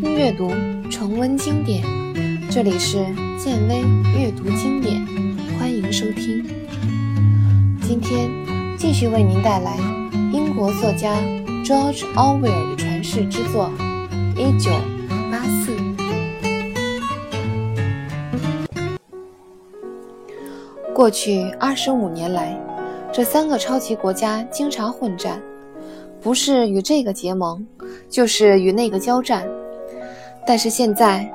[0.00, 0.52] 听阅读，
[0.88, 1.82] 重温经典。
[2.48, 2.98] 这里是
[3.36, 3.82] 建威
[4.16, 5.04] 阅读经典，
[5.58, 6.46] 欢迎收听。
[7.82, 8.30] 今天
[8.76, 9.76] 继续为您带来
[10.32, 11.16] 英国作家
[11.64, 13.68] George Orwell 的传世之作
[14.38, 14.70] 《一九
[15.32, 15.72] 八四》。
[20.94, 22.56] 过去二十五年来，
[23.12, 25.42] 这三个超级国家经常混战，
[26.20, 27.66] 不是与这个结盟。
[28.08, 29.46] 就是与那个交战，
[30.48, 31.30] 但是现在，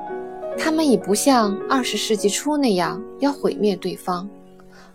[0.58, 4.28] 他们已不像二十世纪初那样要毁灭对方，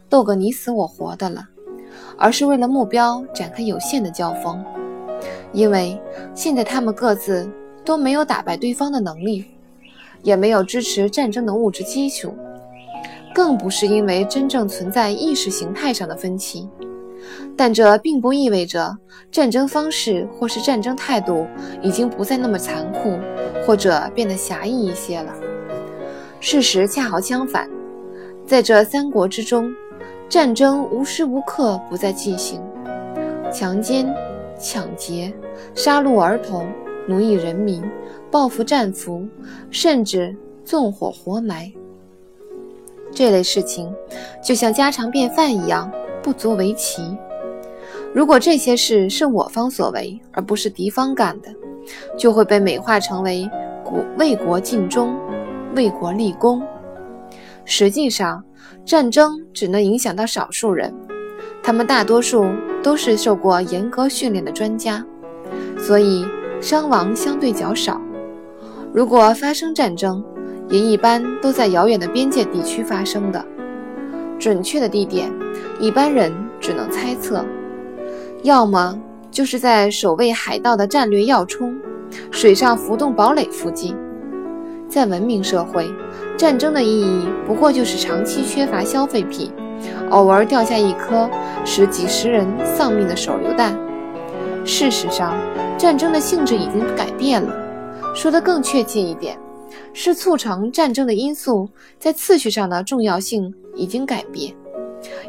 [0.10, 1.48] 斗个你死我活的了，
[2.18, 4.62] 而是为了目标展开有限的交锋。
[5.54, 5.98] 因为
[6.36, 7.50] 现在他们各自
[7.86, 9.46] 都没有打败对方的能力，
[10.22, 12.36] 也没有支持战争的物质基础，
[13.34, 16.68] 更不是因为真正存在意识形态上的分歧。
[17.56, 18.98] 但这并不意味着
[19.32, 21.48] 战争方式或是战争态度
[21.82, 23.18] 已经不再那么残酷，
[23.70, 25.32] 或者变得狭义一些了。
[26.40, 27.70] 事实恰好相反，
[28.44, 29.72] 在这三国之中，
[30.28, 32.60] 战争无时无刻不在进行，
[33.54, 34.12] 强奸、
[34.60, 35.32] 抢劫、
[35.76, 36.68] 杀戮儿童、
[37.08, 37.84] 奴役人民、
[38.32, 39.24] 报复战俘，
[39.70, 40.36] 甚至
[40.66, 41.72] 纵火活埋，
[43.12, 43.94] 这类事情
[44.44, 45.92] 就像家常便饭一样，
[46.24, 47.16] 不足为奇。
[48.16, 51.54] 如果这些事是我方所为，而不是敌方干的，
[52.18, 53.50] 就会被美化成为
[53.84, 55.16] 国为国尽忠、
[55.76, 56.62] 为国立功。
[57.66, 58.44] 实际上，
[58.86, 60.94] 战争只能影响到少数人，
[61.62, 62.46] 他们大多数
[62.82, 65.06] 都是受过严格训练的专家，
[65.78, 66.26] 所以
[66.60, 68.02] 伤亡相对较少。
[68.92, 70.24] 如果发生战争，
[70.68, 73.46] 也一般都在遥远的边界地区发生的，
[74.40, 75.32] 准确的地点，
[75.80, 77.46] 一般人只能猜测。
[78.42, 79.00] 要么
[79.32, 81.76] 就是在守卫海盗的战略要冲、
[82.32, 83.96] 水上浮动堡垒附近。
[84.88, 85.88] 在文明社会，
[86.36, 89.52] 战争的意义不过就是长期缺乏消费品，
[90.10, 91.30] 偶尔掉下一颗
[91.64, 93.78] 使几十人丧命的手榴弹。
[94.66, 95.38] 事实上，
[95.78, 97.54] 战争的性质已经改变了。
[98.16, 99.38] 说得更确切一点，
[99.94, 101.70] 是促成战争的因素
[102.00, 104.56] 在次序上的重要性已经改变。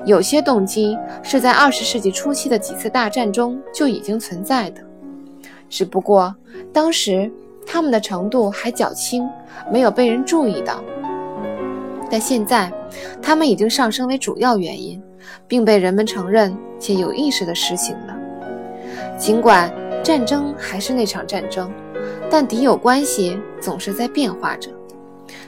[0.04, 4.82] 有些动机是在二十世纪初期的几次大战中就已经存在的，
[5.68, 6.34] 只不过
[6.72, 7.30] 当时
[7.66, 9.28] 他们的程度还较轻，
[9.70, 10.82] 没有被人注意到。
[12.10, 12.72] 但现在，
[13.22, 15.00] 他们已经上升为主要原因，
[15.46, 18.16] 并被人们承认且有意识地实行了。
[19.16, 21.70] 尽管战争还是那场战争，
[22.28, 24.70] 但敌友关系总是在变化着，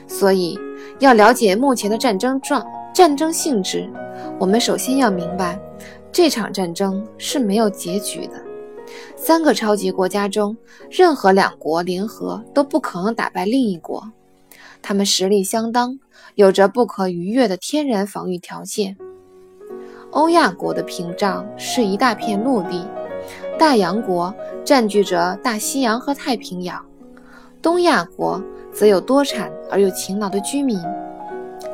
[0.07, 0.57] 所以
[0.99, 3.89] 要了解目前的战争状战争性质。
[4.39, 5.59] 我们首先要明白，
[6.11, 8.33] 这场战争是没有结局的。
[9.15, 10.55] 三个超级国家中，
[10.91, 14.11] 任何两国联合都不可能打败另一国。
[14.81, 15.97] 他们实力相当，
[16.35, 18.95] 有着不可逾越的天然防御条件。
[20.11, 22.85] 欧亚国的屏障是一大片陆地，
[23.57, 24.33] 大洋国
[24.63, 26.85] 占据着大西洋和太平洋，
[27.61, 30.79] 东亚国则有多产而又勤劳的居民。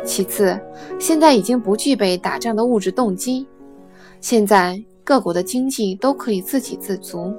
[0.10, 0.60] 其次，
[1.00, 3.48] 现在已经不具备打仗的物质动机。
[4.20, 7.32] 现在各国的经济都可以自给自足，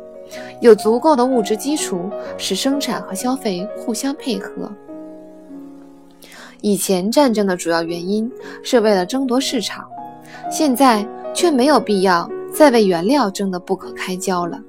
[0.60, 2.08] 有足够的物质基础，
[2.38, 4.70] 使生产和消费互相配合。
[6.60, 8.30] 以前战争的主要原因
[8.62, 9.84] 是为了争夺市场，
[10.48, 11.04] 现在
[11.34, 14.60] 却没有必要再为原料争得不可开交了。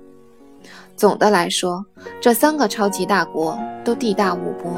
[0.95, 1.85] 总的来说，
[2.19, 4.73] 这三个超级大国都地大物博，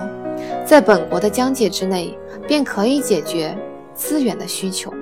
[0.66, 2.18] 在本国的疆界之内。
[2.46, 3.58] 便可以解决
[3.94, 4.94] 资源的需求。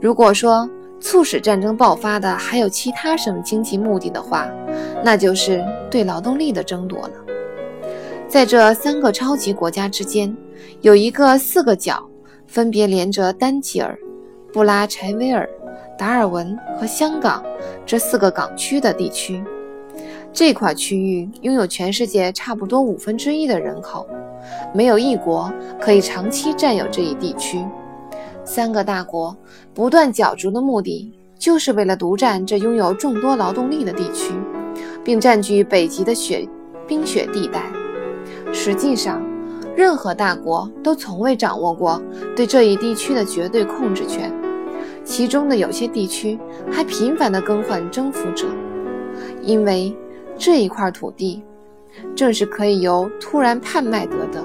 [0.00, 0.70] 如果说
[1.00, 4.48] 促使战争爆发的还有其他什么经济目的的话，
[5.02, 7.12] 那就是对劳动力的争夺了。
[8.28, 10.32] 在这三个超级国家之间，
[10.80, 12.08] 有一个四个角，
[12.46, 13.98] 分别连着丹吉尔、
[14.52, 15.48] 布拉柴维尔、
[15.98, 17.42] 达尔文和香港
[17.84, 19.42] 这四个港区的地区。
[20.32, 24.06] 这块区域拥有全世界差不多五分之一的人口。
[24.72, 27.64] 没有一国可以长期占有这一地区。
[28.44, 29.36] 三个大国
[29.74, 34.32] 不断角逐的目的，就是为了独占这拥有众多劳动力的地区，
[35.04, 36.48] 并占据北极的雪
[36.86, 37.62] 冰雪地带。
[38.52, 39.22] 实际上，
[39.76, 42.02] 任何大国都从未掌握过
[42.34, 44.32] 对这一地区的绝对控制权，
[45.04, 46.38] 其中的有些地区
[46.72, 48.46] 还频繁地更换征服者，
[49.42, 49.94] 因为
[50.38, 51.42] 这一块土地。
[52.14, 54.44] 正是可以由突然叛卖得的，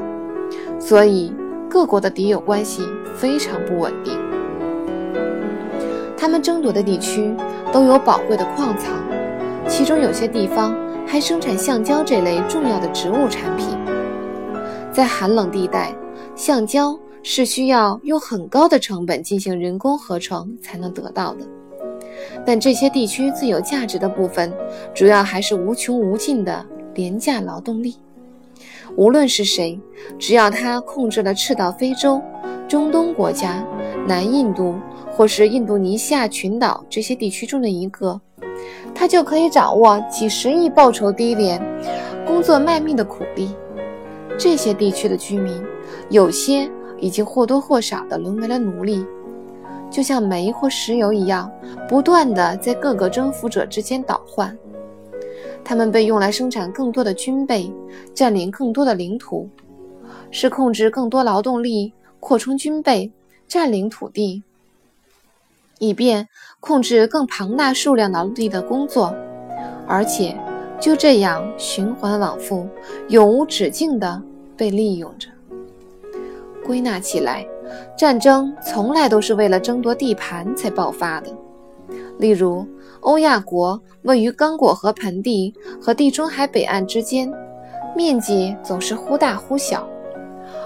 [0.79, 1.33] 所以
[1.69, 2.83] 各国的敌友关系
[3.15, 4.17] 非常不稳定。
[6.17, 7.35] 他们争夺的地区
[7.71, 8.93] 都有宝贵的矿藏，
[9.67, 10.73] 其中有些地方
[11.05, 13.67] 还生产橡胶这类重要的植物产品。
[14.91, 15.93] 在寒冷地带，
[16.35, 21.39] 橡胶是需要用很高的成本进行人工合成才能得到的。
[22.45, 24.53] 但这些地区最有价值的部分，
[24.93, 27.95] 主要还是无穷无尽的廉价劳动力。
[28.95, 29.79] 无论是谁，
[30.19, 32.21] 只要他控制了赤道非洲、
[32.67, 33.65] 中东国家、
[34.07, 34.75] 南印度
[35.11, 38.19] 或是印度尼西亚群岛这些地区中的一个，
[38.93, 41.61] 他就可以掌握几十亿报酬低廉、
[42.25, 43.49] 工作卖命的苦力。
[44.37, 45.61] 这些地区的居民，
[46.09, 46.69] 有些
[46.99, 49.05] 已经或多或少地沦为了奴隶。
[49.89, 51.51] 就像煤或石油一样，
[51.87, 54.57] 不断地在各个征服者之间倒换。
[55.63, 57.71] 他们被用来生产更多的军备，
[58.13, 59.49] 占领更多的领土，
[60.31, 63.11] 是控制更多劳动力、扩充军备、
[63.47, 64.43] 占领土地，
[65.79, 66.27] 以便
[66.59, 69.15] 控制更庞大数量劳力的工作，
[69.87, 70.37] 而且
[70.79, 72.67] 就这样循环往复，
[73.09, 74.21] 永无止境地
[74.57, 75.29] 被利用着。
[76.65, 77.45] 归纳起来。
[77.97, 81.35] 战争从来都是为了争夺地盘才爆发的。
[82.19, 82.67] 例如，
[83.03, 87.31] 欧亚国位于刚果河盆地和地中海北岸之间，
[87.95, 89.85] 面积总是忽大忽小；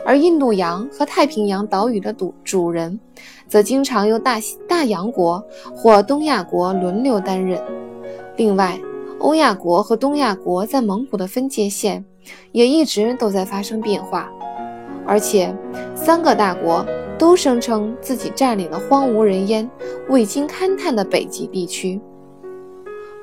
[0.05, 2.99] 而印度洋和太平洋岛屿的主主人，
[3.47, 4.39] 则经常由大
[4.69, 5.43] 大洋国
[5.75, 7.59] 或东亚国轮流担任。
[8.35, 8.79] 另外，
[9.17, 12.05] 欧亚国和东亚国在蒙古的分界线
[12.51, 14.29] 也一直都在发生变化。
[15.07, 15.51] 而且，
[15.95, 16.85] 三个大国
[17.17, 19.67] 都声称自己占领了荒无人烟、
[20.09, 21.99] 未经勘探的北极地区。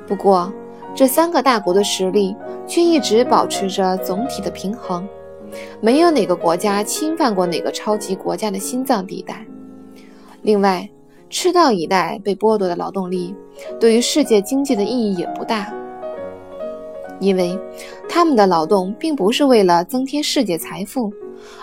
[0.06, 0.52] 不过，
[0.94, 2.36] 这三个大国的实力
[2.66, 5.06] 却一直保持着总体的平衡，
[5.80, 9.44] 没有哪个国家侵犯过哪个超级国家的心脏地带。
[10.42, 10.88] 另外，
[11.28, 13.34] 赤道一带被剥夺的劳动力，
[13.80, 15.72] 对于世界经济的意义也不大，
[17.18, 17.58] 因为
[18.08, 21.12] 他们的劳动并不是为了增添世界财富。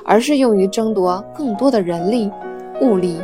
[0.06, 2.30] 而是用于争夺更多的人力、
[2.82, 3.18] 物力，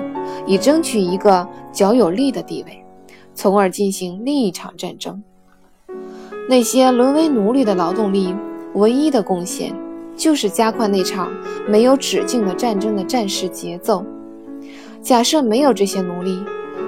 [0.48, 2.84] 以争取一个较有利的地位，
[3.38, 5.22] 从而进行另一场战争。
[6.50, 8.36] 那些沦为奴隶的劳动力
[8.74, 9.76] 唯一的贡献，
[10.16, 11.32] 就是加快那场
[11.68, 14.04] 没有止境的战争的战事节奏。
[15.04, 16.44] 假设没有这些奴隶，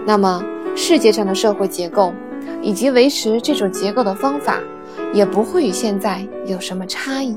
[0.07, 0.43] 那么
[0.75, 2.11] 世界上的社会结构
[2.63, 4.59] 以及维持这种结构的方法，
[5.13, 7.35] 也不会与现在有什么差异。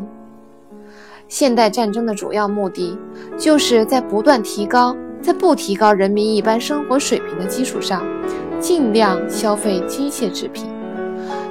[1.29, 2.97] 现代战争的主要目的，
[3.37, 8.03] 就是在不断提高，在不提高人民一般生活水平的基础上，
[8.63, 10.71] 尽量消费机械制品。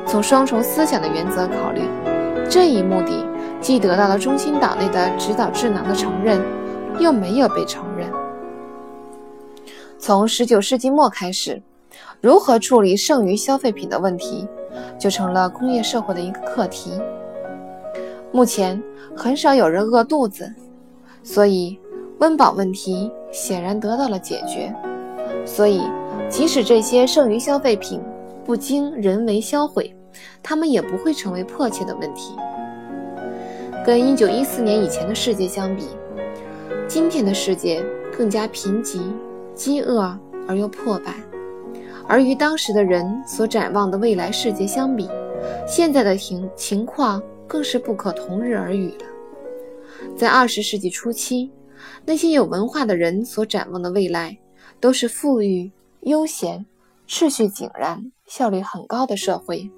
[0.08, 1.82] 从双重思想的原则考虑，
[2.50, 3.28] 这一目的
[3.60, 6.42] 既得到了中心党内的指导智囊的承认，
[7.00, 8.10] 又没有被承认。
[10.00, 11.62] 从19世纪末开始，
[12.22, 14.48] 如何处理剩余消费品的问题，
[14.98, 16.92] 就成了工业社会的一个课题。
[18.32, 18.82] 目前
[19.16, 20.52] 很少有人饿肚子，
[21.24, 21.78] 所以
[22.20, 24.74] 温饱问题显然得到了解决。
[25.46, 25.82] 所以，
[26.32, 28.02] 即使这些剩余消费品
[28.46, 29.94] 不经人为销毁，
[30.42, 32.34] 它们也不会成为迫切的问题。
[33.86, 35.86] 跟1914年以前的世界相比，
[36.88, 37.84] 今天的世界
[38.18, 39.02] 更加贫瘠、
[39.54, 40.18] 饥饿
[40.48, 41.16] 而又破败。
[42.08, 45.10] 而与当时的人所展望的未来世界相比，
[45.68, 47.22] 现在的情情况。
[47.52, 49.06] 更是不可同日而语了。
[50.16, 51.52] 在二十世纪初期，
[52.06, 54.38] 那些有文化的人所展望的未来，
[54.80, 55.70] 都是富裕、
[56.02, 56.66] 悠闲、
[57.08, 59.70] 秩序井然、效率很高的社会。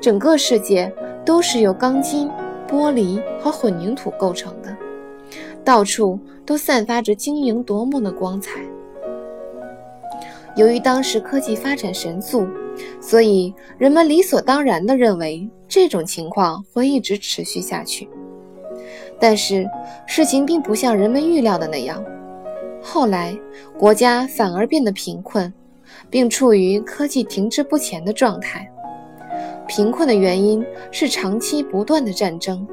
[0.00, 0.92] 整个世界
[1.24, 2.28] 都是由钢筋、
[2.68, 4.76] 玻璃和混凝土构成的，
[5.64, 8.60] 到处都散发着晶莹夺目的光彩。
[10.56, 12.46] 由于当时科技发展神速，
[13.00, 15.48] 所以人们理所当然地认为。
[15.74, 18.06] 这种情况会一直持续下去，
[19.18, 19.66] 但是
[20.06, 22.04] 事情并不像人们预料的那样。
[22.82, 23.38] 后来，
[23.78, 25.52] 国家反而变得贫困，
[26.10, 28.68] 并处于科技停滞不前的状态。
[29.68, 32.66] 贫困的原因是长期不断的战争，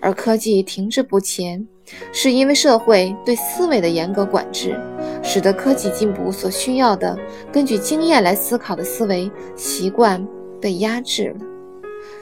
[0.00, 1.66] 而科技停滞不前，
[2.12, 4.78] 是因为社会对思维的严格管制，
[5.22, 7.16] 使得科技进步所需要的
[7.52, 10.26] 根据经验来思考的思维习惯
[10.60, 11.46] 被压制了。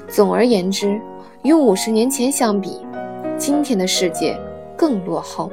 [0.06, 1.00] 总而言之，
[1.42, 2.76] 与五十年前相比，
[3.38, 4.38] 今天的世界
[4.76, 5.50] 更落后。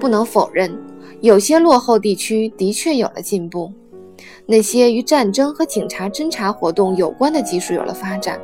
[0.00, 0.76] 不能否认，
[1.20, 3.70] 有些落后地区的确有了进步，
[4.46, 8.40] 那些与战争和警察侦查活动有关的技术有了发展，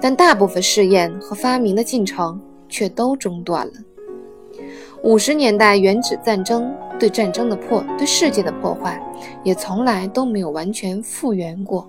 [0.00, 3.72] 但大部分试验和发明的进程却都中断了。
[5.02, 9.02] 五十年代原子战争对战争的破，对世界的破坏，
[9.42, 11.88] 也从来都没有完全复原过。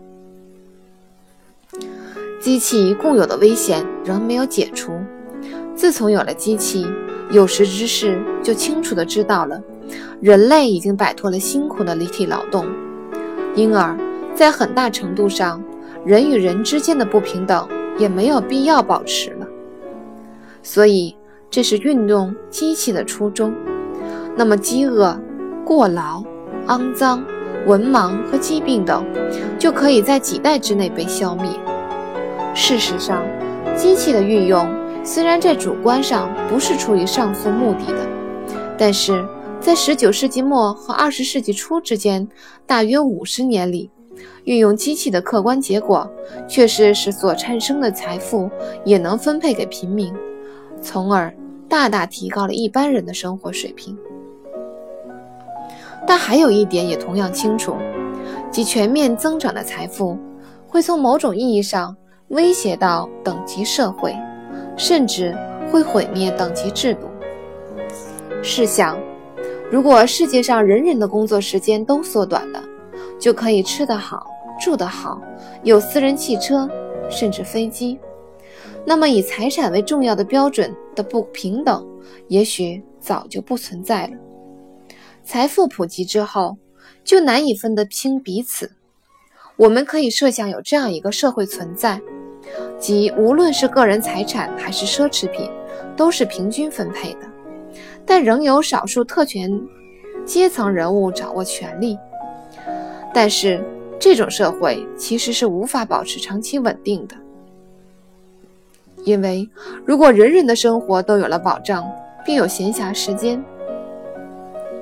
[2.41, 4.91] 机器固有的危险仍没有解除。
[5.75, 6.85] 自从有了机器，
[7.29, 9.61] 有识之士就清楚地知道了，
[10.19, 12.65] 人类已经摆脱了辛苦的离体劳动，
[13.55, 13.95] 因而，
[14.33, 15.63] 在很大程度上，
[16.03, 17.67] 人与人之间的不平等
[17.97, 19.47] 也没有必要保持了。
[20.63, 21.15] 所以，
[21.51, 23.53] 这是运动机器的初衷。
[24.35, 25.19] 那么，饥饿、
[25.63, 26.23] 过劳、
[26.67, 27.23] 肮脏、
[27.67, 29.05] 文盲和疾病等，
[29.59, 31.45] 就可以在几代之内被消灭。
[32.55, 33.21] 事实上，
[33.75, 34.67] 机器的运用
[35.11, 38.07] 虽然在主观上不是出于上述目的的，
[38.77, 39.27] 但是
[39.59, 42.27] 在19世纪末和20世纪初之间
[42.67, 43.89] 大约50年里，
[44.43, 46.07] 运用机器的客观结果
[46.47, 48.51] 却是使所产生的财富
[48.85, 50.13] 也能分配给平民，
[50.79, 51.33] 从而
[51.67, 53.97] 大大提高了一般人的生活水平。
[56.05, 57.75] 但还有一点也同样清楚，
[58.51, 60.15] 即全面增长的财富
[60.67, 61.97] 会从某种意义上。
[62.27, 64.15] 威胁到等级社会，
[64.79, 65.35] 甚至
[65.69, 67.09] 会毁灭等级制度。
[68.41, 68.97] 试想，
[69.69, 72.63] 如果世界上人人的工作时间都缩短了，
[73.19, 74.25] 就可以吃得好、
[74.57, 75.21] 住得好，
[75.63, 76.67] 有私人汽车，
[77.09, 77.99] 甚至飞机，
[78.85, 81.85] 那么以财产为重要的标准的不平等，
[82.29, 84.13] 也许早就不存在了。
[85.25, 86.57] 财富普及之后，
[87.03, 88.71] 就难以分得清彼此。
[89.57, 91.99] 我们可以设想有这样一个社会存在。
[92.79, 95.49] 即无论是个人财产还是奢侈品，
[95.95, 97.27] 都是平均分配的，
[98.05, 99.51] 但仍有少数特权
[100.25, 101.99] 阶层人物掌握权力。
[103.13, 103.61] 但是
[103.99, 107.15] 这种社会其实是无法保持长期稳定的，
[109.03, 109.47] 因为
[109.85, 111.85] 如果人人的生活都有了保障，
[112.25, 113.43] 并有闲暇时间，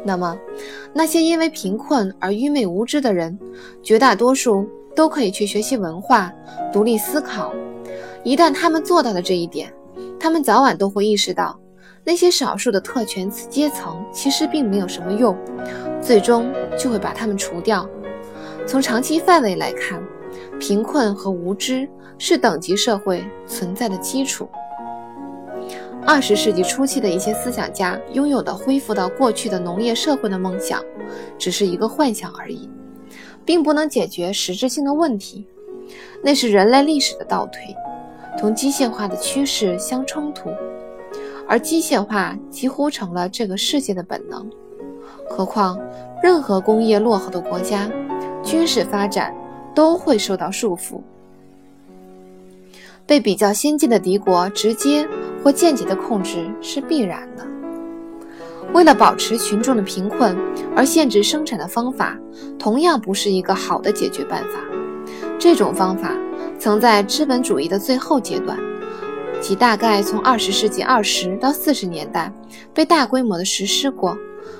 [0.03, 0.37] 那么
[0.93, 3.37] 那些因为贫困而愚昧无知的人，
[3.81, 4.69] 绝大多数。
[4.97, 6.33] 都可以去学习文化，
[6.73, 7.53] 独立思考。
[8.27, 9.73] 一旦他们做到了这一点，
[10.19, 11.57] 他们早晚都会意识到，
[12.03, 15.33] 那些少数的特权阶层其实并没有什么用，
[16.01, 17.89] 最终就会把他们除掉。
[18.65, 20.03] 从长期范围来看，
[20.59, 24.49] 贫困和无知是等级社会存在的基础。
[26.05, 30.83] 二十世纪初期的一些思想家拥有的恢复到过去的农业社会的梦想，
[31.37, 32.69] 只是一个幻想而已。
[33.45, 35.47] 并不能解决实质性的问题，
[36.21, 37.73] 那是人类历史的倒退，
[38.37, 40.51] 同机械化的趋势相冲突，
[41.47, 44.49] 而机械化几乎成了这个世界的本能。
[45.29, 45.79] 何况，
[46.21, 47.89] 任何工业落后的国家，
[48.43, 49.35] 军事发展
[49.75, 51.01] 都会受到束缚，
[53.05, 55.07] 被比较先进的敌国直接
[55.43, 57.45] 或间接的控制是必然的。
[58.73, 60.37] 为了保持群众的贫困
[60.75, 62.17] 而限制生产的方法，
[62.59, 64.59] 同样不是一个好的解决办法。
[65.39, 66.11] 这种方法
[66.59, 68.57] 曾在资本主义的最后阶段，
[69.39, 72.31] 即大概从二十世纪二十到四十年代，
[72.73, 74.17] 被大规模的实施过。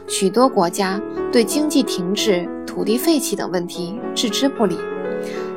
[0.08, 1.02] 许多国家
[1.32, 4.78] 对经济停滞、土地废弃等问题置之不理，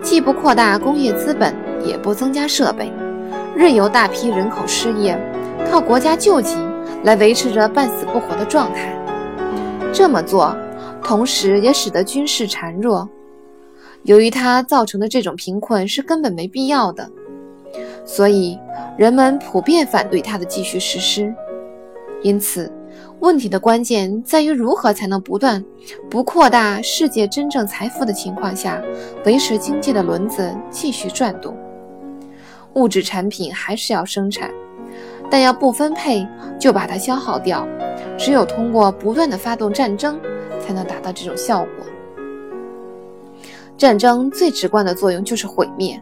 [0.03, 1.55] 既不扩大工业资本，
[1.85, 2.93] 也不增加设备，
[3.55, 5.19] 任由大批人口失业，
[5.71, 6.57] 靠国家救济。
[7.03, 8.95] 来维持着半死不活的状态，
[9.91, 10.55] 这么做，
[11.03, 13.09] 同时也使得军事孱弱。
[14.05, 17.09] 由于它造成的这种贫困是根本没必要的，
[18.05, 18.59] 所以
[18.97, 21.33] 人们普遍反对它的继续实施。
[22.23, 22.71] 因此，
[23.21, 25.65] 问题的关键在于如何才能不断
[26.11, 28.83] 不扩大世界真正财富的情况下，
[29.25, 31.57] 维持经济的轮子继续转动。
[32.75, 34.51] 物质产品还是要生产。
[35.31, 36.27] 但要不分配
[36.59, 37.65] 就把它消耗掉，
[38.19, 40.19] 只有通过不断的发动战争，
[40.59, 41.87] 才能达到这种效果。
[43.81, 45.99] 战争最直观的作用就是毁灭，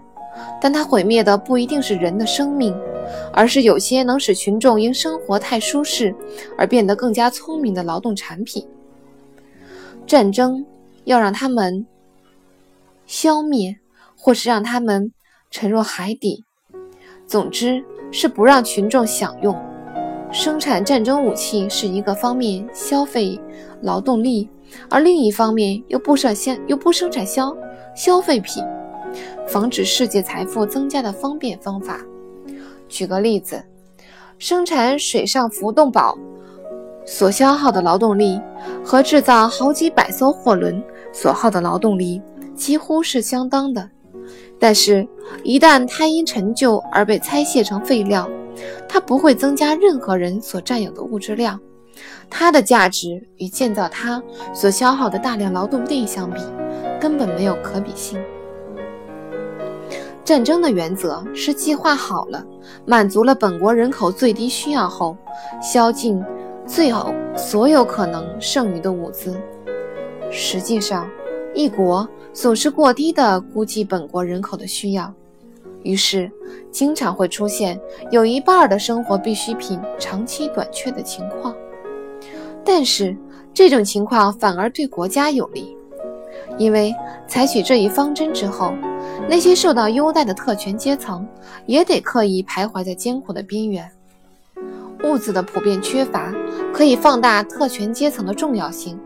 [0.61, 2.77] 但它毁灭的不一定是人的生命，
[3.33, 6.13] 而是有些能使群众因生活太舒适
[6.57, 8.67] 而变得更加聪明的劳动产品。
[10.09, 10.67] 战争
[11.05, 11.87] 要让他们
[13.07, 13.79] 消灭，
[14.17, 15.13] 或是让他们
[15.49, 16.45] 沉入海底。
[17.29, 17.85] 总之。
[18.11, 19.55] 是不让群众享用，
[20.31, 23.41] 生产战争武器是一个方面消费
[23.81, 24.49] 劳动力，
[24.91, 27.57] 而另一方面又不生先又不生产消
[27.95, 28.63] 消费品，
[29.47, 32.01] 防止世界财富增加的方便方法。
[32.89, 33.63] 举个例子，
[34.39, 36.17] 生产水上浮动堡
[37.07, 38.41] 所消耗的劳动力
[38.85, 40.83] 和制造好几百艘货轮
[41.13, 42.21] 所耗的劳动力
[42.55, 43.89] 几乎是相当的。
[44.61, 45.07] 但是，
[45.43, 48.29] 一旦它因陈旧而被拆卸成废料，
[48.89, 51.59] 它不会增加任何人所占有的物质量，
[52.31, 54.23] 它的价值与建造它
[54.55, 56.41] 所消耗的大量劳动力相比，
[57.01, 58.19] 根本没有可比性。
[60.25, 62.45] 战争的原则是计划好了，
[62.85, 65.17] 满足了本国人口最低需要后，
[65.63, 66.23] 消尽
[66.67, 69.41] 最后所有可能剩余的物资。
[70.31, 71.09] 实际上，
[71.55, 75.11] 一国总是过低地估计本国人口的需要，
[75.83, 76.31] 于是
[76.71, 77.81] 经常会出现
[78.11, 81.55] 有一半的生活必需品长期短缺的情况。
[82.65, 83.17] 但是
[83.55, 85.77] 这种情况反而对国家有利，
[86.59, 86.95] 因为
[87.27, 88.75] 采取这一方针之后，
[89.29, 91.27] 那些受到优待的特权阶层
[91.67, 93.91] 也得刻意徘徊在艰苦的边缘。
[95.05, 96.35] 物资的普遍缺乏
[96.75, 98.99] 可以放大特权阶层的重要性，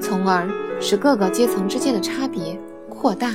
[0.00, 0.48] 从而
[0.80, 3.34] 使各个阶层之间的差别扩大。